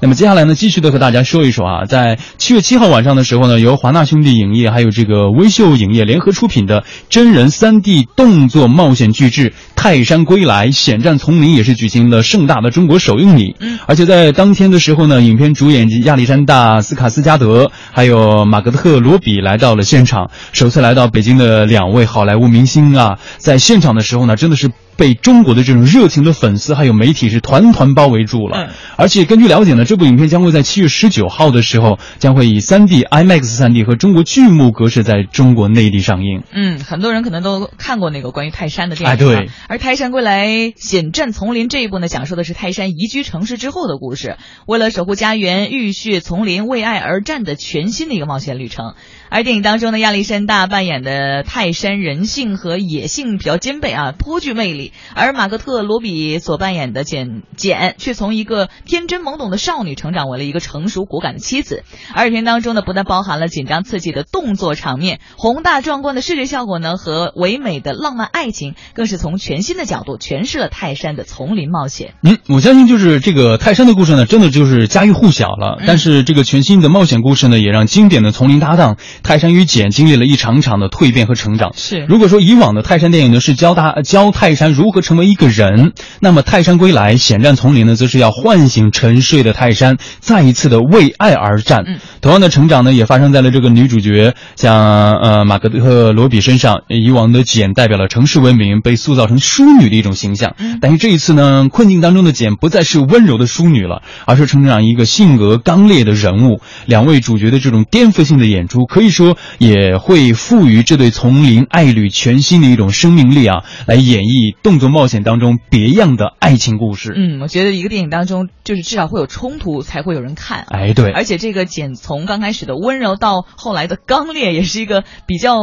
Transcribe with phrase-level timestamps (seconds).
[0.00, 13.56] 那么接下来呢，继续的和大家说一说啊，在七月七号晚上的时候呢，由华纳兄弟影业还有这个微秀影业联合出品的真人 3D 动作冒险巨制《泰山归来：险战丛林》也是举行了盛大的中国首映礼。
[13.58, 24.70] 嗯，而且在当天的时候呢，影片主演亚历山大·斯卡斯加德还有马格特·罗比来到了现场，首次来到北京的两位好莱坞明星啊，在现场的时候呢，真的是。
[24.98, 36.42] 被中国的这种热情的粉丝还有媒体是团团包围住了，而且根据了解呢，这部影片将会在七月十九号的时候将会以三 D IMAX 三 D 和中国剧目格式在中国内地上映。
[36.52, 39.12] 嗯，很多人可能都看过那个关于泰山的电影。
[39.12, 39.50] 哎，对。
[39.68, 48.94] 而《泰山归来：险战丛林》这一部呢，讲述的是泰山移居城市之后的故事，为了守护家园、浴血丛林、为爱而战的全新的一个冒险旅程。
[49.30, 54.87] 而电影当中呢，亚历山大扮演的泰山人性和野性比较兼备啊，颇具魅力。
[55.14, 61.84] 而马格特·罗比所扮演的简简，却从一个天真懵懂的少女成长为了一个成熟果敢的妻子。
[62.14, 72.14] 而影片当中呢，不但包含了紧张刺激的动作场面、宏大壮观的视觉效果呢，和唯美的浪漫爱情，更是从全新的角度诠释了泰山的丛林冒险。
[72.22, 75.78] 嗯，我相信就是这个泰山的故事呢，真的就是家喻户晓了。
[75.86, 78.96] 但是这个全新的冒险故事呢，也让经典的丛林搭档。
[79.22, 81.72] 泰山与简经历了一场场的蜕变和成长。
[81.74, 91.82] 是，如果说以往的泰山电影呢是教大教泰山如何成为一个人，那么泰山归来险战丛林呢，则是要唤醒沉睡的泰山，再一次的为爱而战。
[91.84, 96.82] 嗯，同样的成长呢，也发生在了这个女主角像呃马格特罗比身上。
[96.86, 100.54] 以往的简代表了城市文明，被塑造成淑女的一种形象。
[100.58, 106.60] 嗯，但是这一次呢，困境当中的简不再是温柔的淑女了，而是成长一个性格刚烈的人物。
[106.86, 109.08] 两位主角的这种颠覆性的演出，可以。
[109.08, 117.14] 说也会赋予这对丛林爱侣全新的一种生命力啊，来演绎动作冒险当中别样的爱情故事。
[117.16, 120.66] 嗯，我觉得一个电影当中，就是至少会有冲突才会有人看。
[120.68, 121.10] 哎，对。
[121.10, 125.56] 而且这个简从刚开始的温柔到后来的刚烈，也是一个比较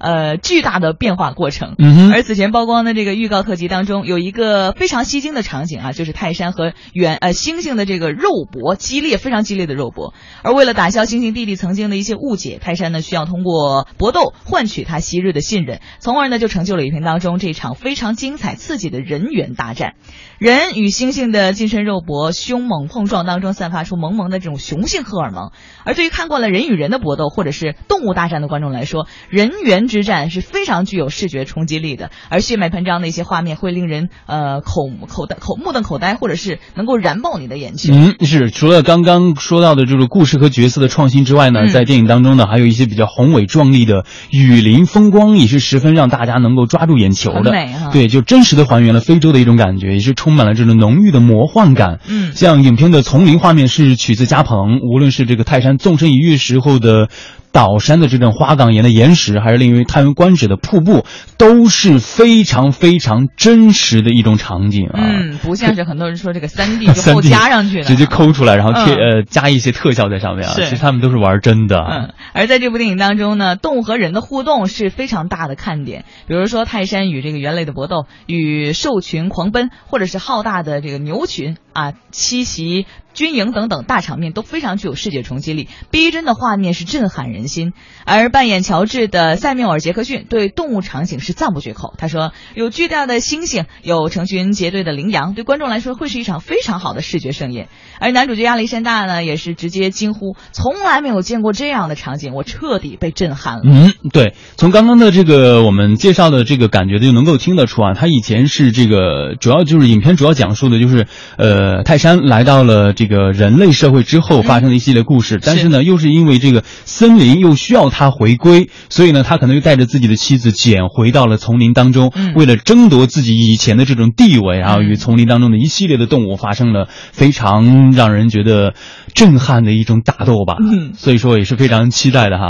[0.00, 1.76] 呃巨大的变化过程。
[1.78, 2.12] 嗯哼。
[2.12, 10.14] 而此前曝光的这个预告特辑当中，有一个非常吸睛的场景啊，就是泰山和原呃猩猩的这个肉搏激烈，非常激烈的肉搏。
[10.42, 12.88] 而为了打消猩猩弟弟曾经的一些误解，泰山。
[12.88, 19.94] 呢，需要通过搏斗换取他昔日的信任，从而呢就成就了影片当中这场非常精彩刺激的人猿大战。
[20.38, 25.50] 人与猩猩的近身肉搏，凶猛碰撞当中散发出萌萌的这种雄性荷尔蒙。
[25.84, 32.10] 而对于看惯了人与人的搏斗或者是动物大战的观众来说，人猿之战是非常具有视觉冲击力的。
[32.28, 37.92] 而血脉喷张的一些画面会令人呃口口呆口目瞪口呆，或者是能够燃爆你的眼球。
[37.92, 47.50] 嗯，是除了刚刚说到的这个故事和角色的创新之外呢，在电影当中呢，还有一些比较宏伟壮丽的雨林风光，也是十分让大家能够抓住眼球的。
[47.92, 50.14] 对，就真实的还原了非洲的一种感觉，也是。
[50.14, 57.08] 充满了这种浓郁的魔幻感，嗯，像影片的丛林画面是取自加蓬，无论是这个泰山纵身一跃时候的。
[57.52, 61.04] 岛山的这种花岗岩的岩石，还是令人叹为观止的瀑布，
[61.36, 65.00] 都是非常非常真实的一种场景啊！
[65.00, 70.54] 嗯，不像是很多人说这个三 D 就后加上去的，直接抠出来，然后贴呃加一些特效在上面啊。
[70.54, 71.78] 其实他们都是玩真的。
[71.78, 76.04] 嗯，而在这部电影当中呢，动物和人的互动是非常大的看点。
[76.26, 82.86] 比如说泰山与这个猿类的搏斗，与兽群狂奔，或者是浩大的这个牛群啊栖息。
[83.14, 87.72] 军营等等大场面都非常具有视觉冲击力，逼真的画面是震撼人心。
[88.04, 91.92] 而扮演乔治的塞缪尔·杰克逊对动物场景是赞不绝口。
[91.98, 97.68] 他说：“有巨大的猩猩，有成群结队的羚羊，对观众来说会是一场非常好的视觉盛宴。”
[98.00, 113.08] 而男主角亚历山大呢，也是直接惊呼：“从来没有见过这样的场景，我彻底被震撼了。”嗯，对，从刚刚的这个我们介绍的这个感觉就能够听得出啊，他以前是这个主要就是影片主要讲述的就是呃泰山来到了这。
[113.08, 128.74] 这个人类社会之后发生的一系列故事，但是呢，又是因为这个森林又需要他回归，所以呢，他可能就带着自己的妻子简回到了丛林当中，为了争夺自己以前的这种地位，然后与丛林当中的一系列的动物发生了非常让人觉得
[129.14, 130.56] 震撼的一种打斗吧。
[130.60, 132.46] 嗯，所以说也是非常期待的哈。